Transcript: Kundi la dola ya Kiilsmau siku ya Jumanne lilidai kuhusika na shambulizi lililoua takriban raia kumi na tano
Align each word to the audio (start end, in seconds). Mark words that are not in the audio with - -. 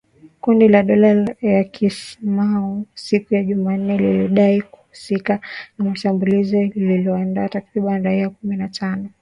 Kundi 0.43 0.65
la 0.73 0.81
dola 0.89 1.09
ya 1.41 1.63
Kiilsmau 1.73 2.85
siku 2.95 3.35
ya 3.35 3.43
Jumanne 3.43 3.97
lilidai 3.97 4.61
kuhusika 4.61 5.41
na 5.77 5.95
shambulizi 5.95 6.65
lililoua 6.75 7.49
takriban 7.49 8.03
raia 8.03 8.29
kumi 8.29 8.55
na 8.57 8.67
tano 8.67 9.09